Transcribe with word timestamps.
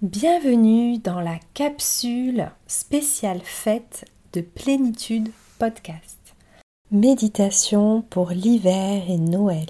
Bienvenue 0.00 0.98
dans 0.98 1.20
la 1.20 1.40
capsule 1.54 2.52
spéciale 2.68 3.40
fête 3.42 4.04
de 4.32 4.42
plénitude 4.42 5.28
podcast. 5.58 6.36
Méditation 6.92 8.02
pour 8.02 8.30
l'hiver 8.30 9.02
et 9.08 9.16
Noël. 9.16 9.66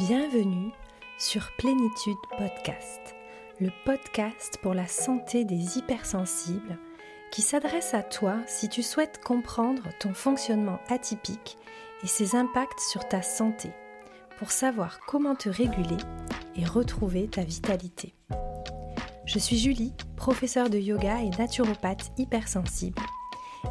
Bienvenue 0.00 0.72
sur 1.20 1.48
Plénitude 1.58 2.16
Podcast, 2.36 3.14
le 3.60 3.70
podcast 3.84 4.58
pour 4.60 4.74
la 4.74 4.88
santé 4.88 5.44
des 5.44 5.78
hypersensibles 5.78 6.80
qui 7.30 7.42
s'adresse 7.42 7.94
à 7.94 8.02
toi 8.02 8.38
si 8.48 8.68
tu 8.68 8.82
souhaites 8.82 9.22
comprendre 9.22 9.84
ton 10.00 10.14
fonctionnement 10.14 10.80
atypique 10.88 11.58
et 12.02 12.08
ses 12.08 12.34
impacts 12.34 12.80
sur 12.80 13.06
ta 13.06 13.22
santé 13.22 13.70
pour 14.38 14.50
savoir 14.50 15.00
comment 15.06 15.34
te 15.34 15.48
réguler 15.48 15.96
et 16.56 16.64
retrouver 16.64 17.28
ta 17.28 17.42
vitalité. 17.42 18.14
Je 19.24 19.38
suis 19.38 19.58
Julie, 19.58 19.92
professeure 20.16 20.70
de 20.70 20.78
yoga 20.78 21.20
et 21.20 21.30
naturopathe 21.30 22.12
hypersensible. 22.16 23.02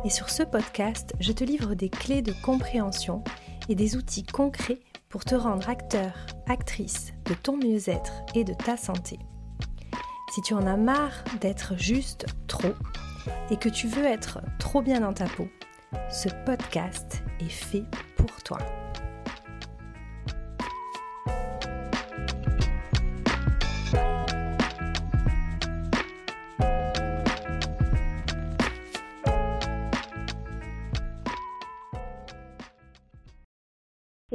Et 0.03 0.09
sur 0.09 0.29
ce 0.29 0.43
podcast, 0.43 1.13
je 1.19 1.31
te 1.31 1.43
livre 1.43 1.73
des 1.75 1.89
clés 1.89 2.21
de 2.21 2.33
compréhension 2.43 3.23
et 3.69 3.75
des 3.75 3.95
outils 3.95 4.25
concrets 4.25 4.81
pour 5.09 5.23
te 5.23 5.35
rendre 5.35 5.69
acteur, 5.69 6.13
actrice 6.47 7.13
de 7.25 7.33
ton 7.33 7.57
mieux-être 7.57 8.11
et 8.35 8.43
de 8.43 8.53
ta 8.53 8.75
santé. 8.75 9.17
Si 10.33 10.41
tu 10.41 10.53
en 10.53 10.67
as 10.67 10.77
marre 10.77 11.23
d'être 11.39 11.77
juste 11.77 12.25
trop 12.47 12.73
et 13.49 13.55
que 13.55 13.69
tu 13.69 13.87
veux 13.87 14.05
être 14.05 14.41
trop 14.59 14.81
bien 14.81 14.99
dans 14.99 15.13
ta 15.13 15.25
peau, 15.25 15.47
ce 16.11 16.27
podcast 16.45 17.23
est 17.39 17.49
fait 17.49 17.85
pour 18.17 18.43
toi. 18.43 18.57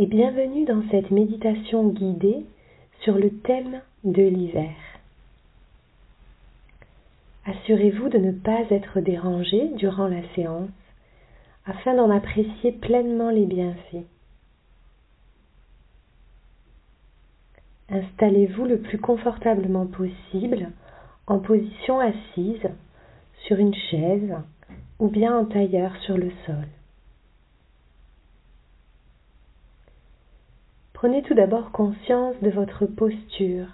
Et 0.00 0.06
bienvenue 0.06 0.64
dans 0.64 0.82
cette 0.90 1.10
méditation 1.10 1.88
guidée 1.88 2.46
sur 3.02 3.18
le 3.18 3.28
thème 3.40 3.82
de 4.02 4.22
l'hiver. 4.22 4.72
Assurez-vous 7.44 8.08
de 8.08 8.16
ne 8.16 8.32
pas 8.32 8.62
être 8.70 9.00
dérangé 9.00 9.68
durant 9.76 10.08
la 10.08 10.22
séance 10.34 10.70
afin 11.66 11.94
d'en 11.94 12.08
apprécier 12.08 12.72
pleinement 12.72 13.28
les 13.28 13.44
bienfaits. 13.44 14.06
Installez-vous 17.90 18.64
le 18.64 18.78
plus 18.78 18.98
confortablement 18.98 19.84
possible 19.84 20.70
en 21.26 21.40
position 21.40 22.00
assise 22.00 22.70
sur 23.46 23.58
une 23.58 23.74
chaise 23.74 24.34
ou 24.98 25.08
bien 25.08 25.36
en 25.36 25.44
tailleur 25.44 25.94
sur 26.06 26.16
le 26.16 26.30
sol. 26.46 26.79
Prenez 31.00 31.22
tout 31.22 31.32
d'abord 31.32 31.72
conscience 31.72 32.36
de 32.42 32.50
votre 32.50 32.84
posture, 32.84 33.68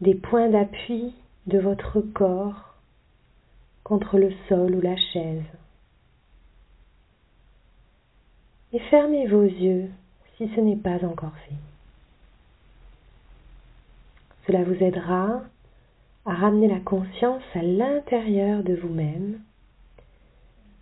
des 0.00 0.16
points 0.16 0.48
d'appui 0.48 1.14
de 1.46 1.60
votre 1.60 2.00
corps 2.00 2.74
contre 3.84 4.18
le 4.18 4.32
sol 4.48 4.74
ou 4.74 4.80
la 4.80 4.96
chaise. 4.96 5.44
Et 8.72 8.80
fermez 8.90 9.28
vos 9.28 9.44
yeux 9.44 9.88
si 10.36 10.50
ce 10.56 10.60
n'est 10.60 10.74
pas 10.74 11.04
encore 11.04 11.36
fait. 11.46 11.54
Cela 14.48 14.64
vous 14.64 14.82
aidera 14.82 15.44
à 16.26 16.34
ramener 16.34 16.66
la 16.66 16.80
conscience 16.80 17.44
à 17.54 17.62
l'intérieur 17.62 18.64
de 18.64 18.74
vous-même 18.74 19.38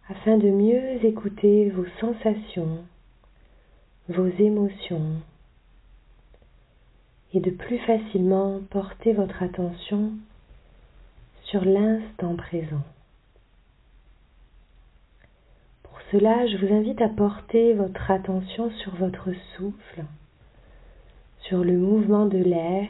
afin 0.08 0.38
de 0.38 0.48
mieux 0.48 1.04
écouter 1.04 1.68
vos 1.68 1.84
sensations, 2.00 2.78
vos 4.08 4.28
émotions 4.38 5.20
et 7.32 7.40
de 7.40 7.50
plus 7.50 7.78
facilement 7.78 8.60
porter 8.70 9.12
votre 9.12 9.42
attention 9.42 10.12
sur 11.44 11.64
l'instant 11.64 12.36
présent. 12.36 12.82
Pour 15.82 16.00
cela, 16.10 16.46
je 16.46 16.56
vous 16.56 16.72
invite 16.72 17.00
à 17.00 17.08
porter 17.08 17.74
votre 17.74 18.10
attention 18.10 18.70
sur 18.82 18.94
votre 18.96 19.32
souffle, 19.56 20.04
sur 21.42 21.64
le 21.64 21.76
mouvement 21.76 22.26
de 22.26 22.38
l'air 22.38 22.88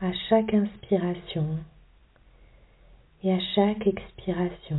à 0.00 0.12
chaque 0.28 0.52
inspiration 0.52 1.46
et 3.22 3.32
à 3.32 3.38
chaque 3.54 3.86
expiration. 3.86 4.78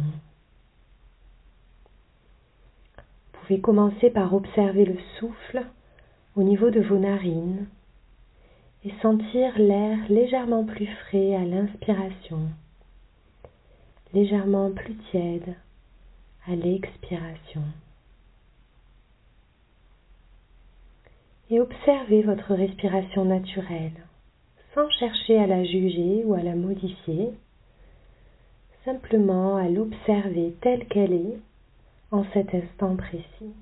Vous 2.97 3.47
pouvez 3.47 3.61
commencer 3.61 4.09
par 4.09 4.33
observer 4.33 4.85
le 4.85 4.97
souffle 5.19 5.65
au 6.35 6.43
niveau 6.43 6.69
de 6.69 6.81
vos 6.81 6.97
narines 6.97 7.67
et 8.85 8.93
sentir 9.01 9.57
l'air 9.57 9.97
légèrement 10.09 10.65
plus 10.65 10.87
frais 10.87 11.35
à 11.35 11.45
l'inspiration, 11.45 12.49
légèrement 14.13 14.71
plus 14.71 14.95
tiède 15.11 15.55
à 16.47 16.55
l'expiration. 16.55 17.61
Et 21.49 21.59
observez 21.59 22.23
votre 22.23 22.53
respiration 22.53 23.25
naturelle 23.25 23.91
sans 24.73 24.89
chercher 24.89 25.37
à 25.39 25.47
la 25.47 25.63
juger 25.63 26.23
ou 26.25 26.33
à 26.33 26.41
la 26.41 26.55
modifier, 26.55 27.29
simplement 28.85 29.55
à 29.55 29.69
l'observer 29.69 30.55
telle 30.61 30.87
qu'elle 30.87 31.13
est 31.13 31.39
en 32.11 32.25
cet 32.33 32.53
instant 32.53 32.95
précis. 32.95 33.53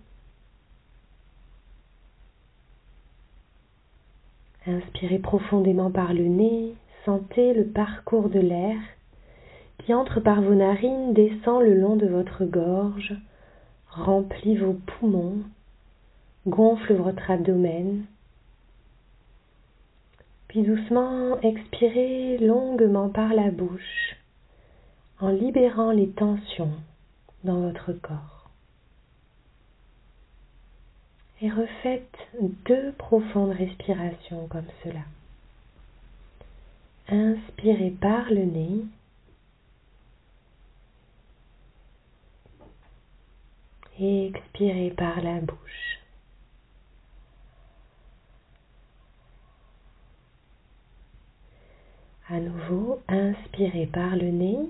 Inspirez 4.68 5.20
profondément 5.20 5.90
par 5.90 6.14
le 6.14 6.26
nez, 6.26 6.76
sentez 7.06 7.54
le 7.54 7.66
parcours 7.66 8.30
de 8.30 8.40
l'air 8.40 8.78
qui 9.80 9.94
entre 9.94 10.20
par 10.20 10.42
vos 10.42 10.54
narines, 10.54 11.14
descend 11.14 11.64
le 11.64 11.74
long 11.74 11.96
de 11.96 12.06
votre 12.06 12.46
gorge, 12.46 13.16
remplit 13.90 14.58
vos 14.58 14.74
poumons, 14.74 15.40
gonfle 16.46 16.94
votre 16.94 17.32
abdomen. 17.32 18.06
Puis 20.48 20.62
doucement 20.62 21.40
expirez 21.42 22.38
longuement 22.38 23.10
par 23.10 23.34
la 23.34 23.50
bouche 23.50 24.18
en 25.20 25.30
libérant 25.30 25.92
les 25.92 26.10
tensions 26.10 26.74
dans 27.44 27.62
votre 27.62 27.94
corps 27.94 28.41
et 31.42 31.50
refaites 31.50 32.18
deux 32.40 32.92
profondes 32.94 33.52
respirations 33.52 34.48
comme 34.48 34.68
cela. 34.84 35.02
Inspirez 37.08 37.92
par 37.92 38.30
le 38.30 38.46
nez. 38.46 38.86
Et 44.00 44.28
expirez 44.28 44.92
par 44.92 45.22
la 45.22 45.40
bouche. 45.42 46.00
À 52.30 52.40
nouveau, 52.40 53.02
inspirez 53.10 53.88
par 53.88 54.16
le 54.16 54.32
nez. 54.32 54.70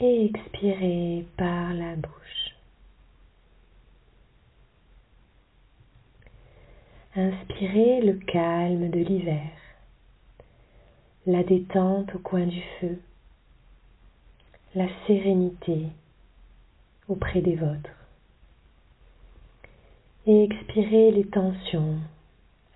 Et 0.00 0.26
expirez 0.26 1.26
par 1.36 1.72
la 1.72 1.96
bouche. 1.96 2.56
Inspirez 7.16 8.00
le 8.00 8.14
calme 8.14 8.90
de 8.90 8.98
l'hiver, 8.98 9.50
la 11.26 11.44
détente 11.44 12.12
au 12.14 12.18
coin 12.18 12.44
du 12.46 12.60
feu, 12.80 13.00
la 14.74 14.88
sérénité 15.06 15.86
auprès 17.08 17.40
des 17.40 17.54
vôtres. 17.54 17.90
Et 20.26 20.42
expirez 20.44 21.12
les 21.12 21.26
tensions, 21.26 21.98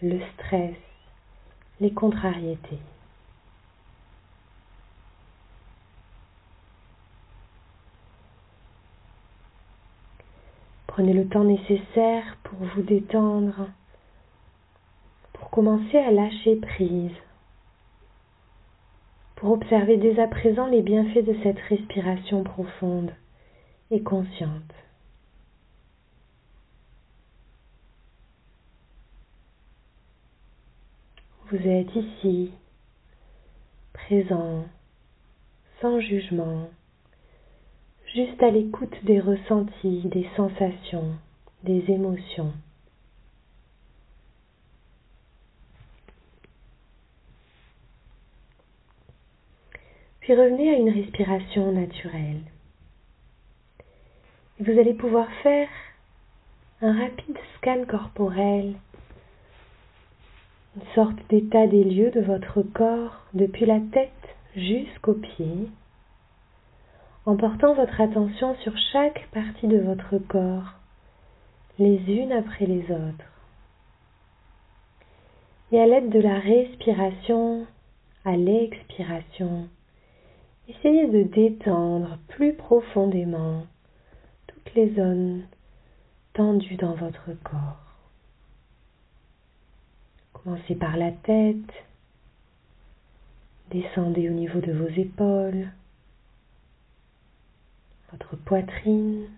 le 0.03 0.21
stress, 0.35 0.77
les 1.81 1.93
contrariétés. 1.93 2.79
Prenez 10.99 11.13
le 11.13 11.29
temps 11.29 11.45
nécessaire 11.45 12.39
pour 12.43 12.59
vous 12.59 12.83
détendre, 12.83 13.69
pour 15.33 15.49
commencer 15.51 15.97
à 15.97 16.11
lâcher 16.11 16.57
prise, 16.57 17.15
pour 19.37 19.53
observer 19.53 19.97
dès 19.97 20.19
à 20.19 20.27
présent 20.27 20.67
les 20.67 20.83
bienfaits 20.83 21.25
de 21.25 21.37
cette 21.45 21.61
respiration 21.69 22.43
profonde 22.43 23.13
et 23.93 24.03
consciente. 24.03 24.75
Vous 31.53 31.65
êtes 31.65 31.95
ici, 31.95 32.51
présent, 33.93 34.65
sans 35.81 36.01
jugement, 36.01 36.69
juste 38.15 38.43
à 38.43 38.51
l'écoute 38.51 38.97
des 39.05 39.21
ressentis, 39.21 40.03
des 40.05 40.27
sensations, 40.37 41.15
des 41.63 41.85
émotions. 41.91 42.53
Puis 50.21 50.35
revenez 50.35 50.71
à 50.75 50.79
une 50.79 50.91
respiration 50.91 51.73
naturelle. 51.73 52.43
Vous 54.61 54.79
allez 54.79 54.95
pouvoir 54.95 55.31
faire 55.43 55.69
un 56.83 56.99
rapide 56.99 57.39
scan 57.57 57.85
corporel, 57.89 58.75
une 60.77 60.95
sorte 60.95 61.19
d'état 61.31 61.67
des 61.67 61.85
lieux 61.85 62.11
de 62.11 62.21
votre 62.21 62.63
corps 62.63 63.25
depuis 63.35 63.67
la 63.67 63.81
tête 63.93 64.11
jusqu'aux 64.55 65.15
pieds, 65.15 65.69
en 67.29 67.37
portant 67.37 67.75
votre 67.75 68.01
attention 68.01 68.57
sur 68.63 68.73
chaque 68.91 69.29
partie 69.33 69.67
de 69.67 69.77
votre 69.77 70.17
corps, 70.17 70.73
les 71.79 71.99
unes 72.09 72.33
après 72.33 72.65
les 72.65 72.85
autres. 72.85 73.31
Et 75.71 75.79
à 75.79 75.85
l'aide 75.85 76.09
de 76.09 76.21
la 76.21 76.39
respiration, 76.39 77.67
à 78.25 78.35
l'expiration, 78.35 79.69
Essayez 80.69 81.07
de 81.07 81.23
détendre 81.23 82.19
plus 82.29 82.53
profondément 82.53 83.67
toutes 84.47 84.75
les 84.75 84.95
zones 84.95 85.47
tendues 86.35 86.77
dans 86.77 86.95
votre 86.95 87.31
corps. 87.43 87.97
Commencez 90.35 90.75
par 90.75 90.99
la 90.99 91.11
tête, 91.11 91.73
descendez 93.71 94.29
au 94.29 94.35
niveau 94.35 94.61
de 94.61 94.73
vos 94.73 94.89
épaules, 94.89 95.69
votre 98.13 98.37
poitrine, 98.37 99.29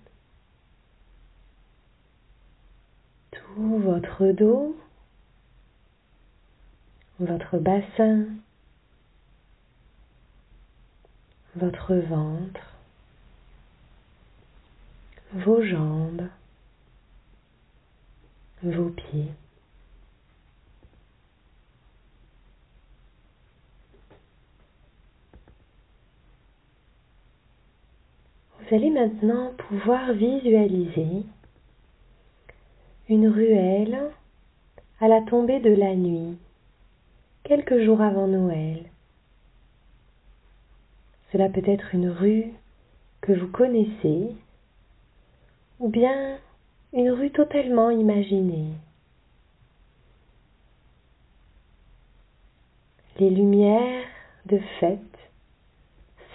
tout 3.33 3.79
votre 3.79 4.27
dos, 4.33 4.77
votre 7.19 7.59
bassin, 7.59 8.27
votre 11.57 11.95
ventre, 11.95 12.77
vos 15.33 15.63
jambes, 15.63 16.29
vos 18.63 18.91
pieds. 18.91 19.33
Vous 28.71 28.77
allez 28.77 28.91
maintenant 28.91 29.51
pouvoir 29.69 30.13
visualiser 30.13 31.25
une 33.09 33.27
ruelle 33.27 34.13
à 35.01 35.09
la 35.09 35.23
tombée 35.23 35.59
de 35.59 35.75
la 35.75 35.97
nuit, 35.97 36.39
quelques 37.43 37.83
jours 37.83 38.01
avant 38.01 38.29
Noël. 38.29 38.85
Cela 41.33 41.49
peut 41.49 41.65
être 41.67 41.97
une 41.97 42.11
rue 42.11 42.53
que 43.23 43.33
vous 43.33 43.49
connaissez 43.49 44.37
ou 45.81 45.89
bien 45.89 46.39
une 46.93 47.11
rue 47.11 47.33
totalement 47.33 47.91
imaginée. 47.91 48.71
Les 53.19 53.31
lumières 53.31 54.07
de 54.47 54.61
fête 54.79 55.01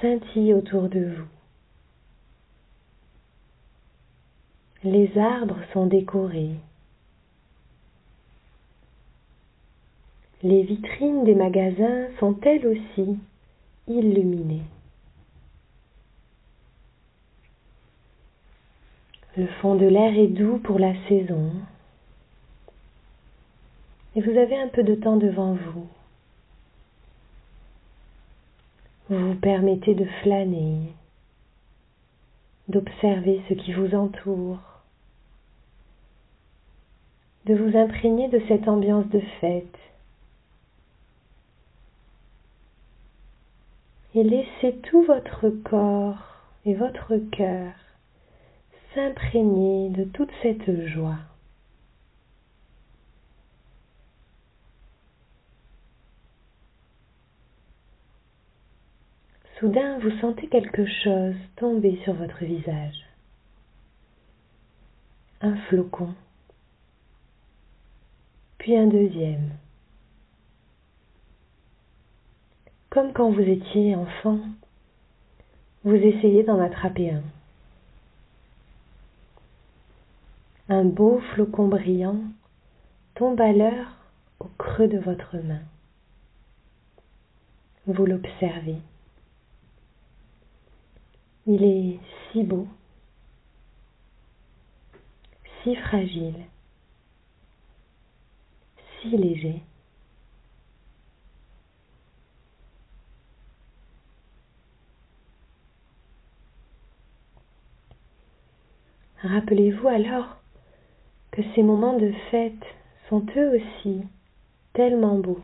scintillent 0.02 0.54
autour 0.54 0.90
de 0.90 1.16
vous. 1.16 1.35
Les 4.86 5.18
arbres 5.18 5.58
sont 5.74 5.88
décorés. 5.88 6.52
Les 10.44 10.62
vitrines 10.62 11.24
des 11.24 11.34
magasins 11.34 12.06
sont 12.20 12.40
elles 12.42 12.68
aussi 12.68 13.18
illuminées. 13.88 14.62
Le 19.36 19.48
fond 19.60 19.74
de 19.74 19.88
l'air 19.88 20.16
est 20.20 20.28
doux 20.28 20.60
pour 20.60 20.78
la 20.78 20.94
saison. 21.08 21.52
Et 24.16 24.22
vous 24.22 24.38
avez 24.38 24.56
un 24.56 24.68
peu 24.68 24.84
de 24.84 24.94
temps 24.94 25.18
devant 25.18 25.56
vous. 25.56 25.88
Vous 29.10 29.30
vous 29.30 29.40
permettez 29.40 29.96
de 29.96 30.06
flâner, 30.22 30.94
d'observer 32.68 33.42
ce 33.50 33.56
qui 33.56 33.74
vous 33.74 33.96
entoure, 33.96 34.75
de 37.45 37.53
vous 37.53 37.77
imprégner 37.77 38.27
de 38.30 38.42
cette 38.47 38.68
ambiance 38.68 39.07
de 39.09 39.21
fête. 39.39 39.77
Et 44.15 44.24
laissez 44.24 44.77
tout 44.83 45.03
votre 45.03 45.50
corps 45.50 46.18
et 46.65 46.74
votre 46.74 47.18
cœur 47.31 47.74
s'imprégner 48.94 49.89
de 49.89 50.06
toute 50.06 50.31
cette 50.42 50.88
joie. 50.88 51.19
Soudain, 59.59 60.00
vous 60.00 60.12
sentez 60.19 60.47
quelque 60.47 60.86
chose 60.86 61.36
tomber 61.56 62.00
sur 62.03 62.13
votre 62.13 62.44
visage. 62.44 63.06
Un 65.42 65.56
flocon, 65.68 66.13
puis 68.66 68.76
un 68.76 68.88
deuxième. 68.88 69.52
Comme 72.90 73.14
quand 73.14 73.30
vous 73.30 73.44
étiez 73.44 73.96
enfant, 73.96 74.40
vous 75.84 75.94
essayez 75.94 76.42
d'en 76.42 76.60
attraper 76.60 77.12
un. 77.12 77.22
Un 80.68 80.84
beau 80.84 81.19
flocon 81.36 81.68
brillant 81.68 82.18
tombe 83.14 83.40
à 83.40 83.54
l'heure 83.54 83.98
au 84.40 84.48
creux 84.57 84.88
de 84.88 84.98
votre 84.98 85.38
main. 85.38 85.62
Vous 87.86 88.07
l'observez. 88.07 88.80
Il 91.45 91.64
est 91.64 92.00
si 92.31 92.42
beau, 92.42 92.68
si 95.62 95.76
fragile, 95.76 96.48
Rappelez-vous 109.21 109.88
alors 109.88 110.38
que 111.31 111.42
ces 111.54 111.64
moments 111.64 111.97
de 111.97 112.12
fête 112.31 112.54
sont 113.09 113.26
eux 113.35 113.59
aussi 113.59 114.02
tellement 114.74 115.18
beaux, 115.18 115.42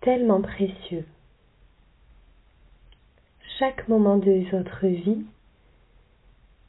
tellement 0.00 0.42
précieux. 0.42 1.06
Chaque 3.58 3.88
moment 3.88 4.16
de 4.16 4.44
votre 4.50 4.86
vie 4.86 5.24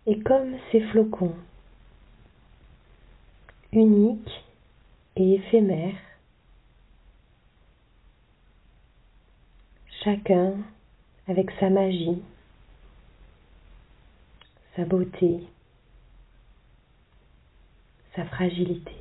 est 0.08 0.22
comme 0.24 0.53
ces 0.72 0.82
flocons, 0.82 1.36
uniques 3.74 4.45
et 5.15 5.36
éphémères, 5.36 5.95
chacun 10.03 10.53
avec 11.27 11.50
sa 11.60 11.69
magie, 11.69 12.22
sa 14.75 14.86
beauté, 14.86 15.39
sa 18.15 18.25
fragilité. 18.25 18.91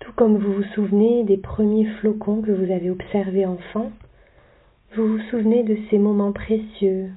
Tout 0.00 0.12
comme 0.12 0.38
vous 0.38 0.54
vous 0.54 0.74
souvenez 0.74 1.24
des 1.24 1.36
premiers 1.36 1.86
flocons 1.98 2.42
que 2.42 2.52
vous 2.52 2.72
avez 2.72 2.90
observés 2.90 3.46
enfant, 3.46 3.90
vous 4.94 5.08
vous 5.08 5.22
souvenez 5.30 5.64
de 5.64 5.76
ces 5.90 5.98
moments 5.98 6.32
précieux 6.32 7.10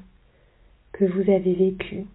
que 0.93 1.05
vous 1.05 1.31
avez 1.31 1.53
vécus, 1.53 2.05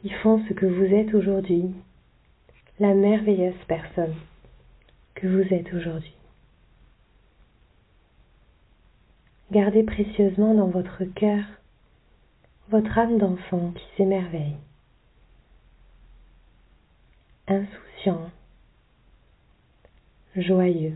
qui 0.00 0.10
font 0.10 0.42
ce 0.48 0.54
que 0.54 0.66
vous 0.66 0.94
êtes 0.94 1.14
aujourd'hui, 1.14 1.70
la 2.78 2.94
merveilleuse 2.94 3.54
personne 3.68 4.14
que 5.14 5.26
vous 5.26 5.54
êtes 5.54 5.72
aujourd'hui. 5.74 6.14
Gardez 9.50 9.82
précieusement 9.82 10.54
dans 10.54 10.68
votre 10.68 11.04
cœur 11.04 11.44
votre 12.70 12.96
âme 12.98 13.18
d'enfant 13.18 13.72
qui 13.72 13.84
s'émerveille, 13.96 14.56
insouciant, 17.48 18.30
joyeux. 20.36 20.94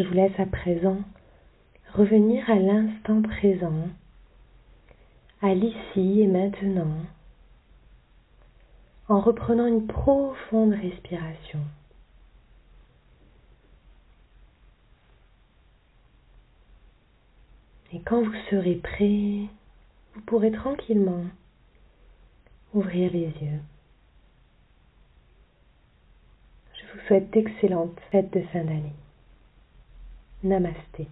Je 0.00 0.06
vous 0.06 0.14
laisse 0.14 0.40
à 0.40 0.46
présent 0.46 0.96
revenir 1.92 2.48
à 2.48 2.54
l'instant 2.54 3.20
présent, 3.20 3.86
à 5.42 5.52
l'ici 5.52 6.22
et 6.22 6.26
maintenant, 6.26 6.94
en 9.08 9.20
reprenant 9.20 9.66
une 9.66 9.86
profonde 9.86 10.72
respiration. 10.72 11.58
Et 17.92 18.00
quand 18.00 18.22
vous 18.22 18.40
serez 18.50 18.76
prêt, 18.76 19.48
vous 20.14 20.20
pourrez 20.22 20.50
tranquillement 20.50 21.24
ouvrir 22.72 23.12
les 23.12 23.28
yeux. 23.42 23.60
Je 26.72 26.86
vous 26.90 27.06
souhaite 27.06 27.30
d'excellentes 27.32 28.00
fêtes 28.10 28.32
de 28.32 28.40
fin 28.44 28.64
d'année. 28.64 28.94
Namaste. 30.42 31.06